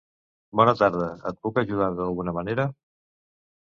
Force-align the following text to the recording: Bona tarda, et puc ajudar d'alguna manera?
Bona 0.61 0.73
tarda, 0.79 1.11
et 1.33 1.39
puc 1.45 1.63
ajudar 1.65 1.93
d'alguna 2.03 2.39
manera? 2.43 2.71